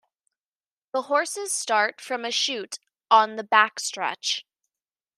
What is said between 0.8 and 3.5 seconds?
The horses start from a chute on the